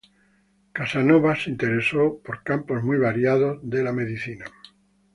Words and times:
Casanova 0.73 1.35
se 1.35 1.51
interesó 1.51 2.19
por 2.25 2.41
campos 2.41 2.81
muy 2.81 2.97
variados 2.97 3.59
de 3.61 3.83
la 3.83 3.93
medicina. 3.93 4.45